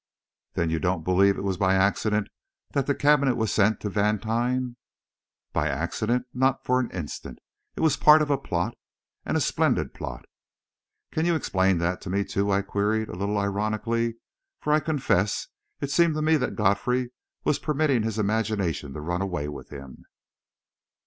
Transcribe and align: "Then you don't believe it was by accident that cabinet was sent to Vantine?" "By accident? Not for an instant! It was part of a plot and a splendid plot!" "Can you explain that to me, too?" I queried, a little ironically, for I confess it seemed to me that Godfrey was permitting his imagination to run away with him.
"Then 0.53 0.71
you 0.71 0.79
don't 0.79 1.03
believe 1.03 1.37
it 1.37 1.43
was 1.43 1.57
by 1.59 1.75
accident 1.75 2.27
that 2.71 2.91
cabinet 2.97 3.35
was 3.37 3.53
sent 3.53 3.79
to 3.81 3.89
Vantine?" 3.91 4.75
"By 5.53 5.67
accident? 5.67 6.25
Not 6.33 6.65
for 6.65 6.79
an 6.79 6.89
instant! 6.89 7.37
It 7.75 7.81
was 7.81 7.97
part 7.97 8.23
of 8.23 8.31
a 8.31 8.37
plot 8.39 8.75
and 9.25 9.37
a 9.37 9.39
splendid 9.39 9.93
plot!" 9.93 10.25
"Can 11.11 11.27
you 11.27 11.35
explain 11.35 11.77
that 11.77 12.01
to 12.01 12.09
me, 12.09 12.23
too?" 12.23 12.49
I 12.49 12.63
queried, 12.63 13.09
a 13.09 13.15
little 13.15 13.37
ironically, 13.37 14.15
for 14.59 14.73
I 14.73 14.79
confess 14.79 15.47
it 15.81 15.91
seemed 15.91 16.15
to 16.15 16.23
me 16.23 16.35
that 16.35 16.55
Godfrey 16.55 17.11
was 17.43 17.59
permitting 17.59 18.01
his 18.01 18.17
imagination 18.17 18.93
to 18.93 19.01
run 19.01 19.21
away 19.21 19.49
with 19.49 19.69
him. 19.69 20.05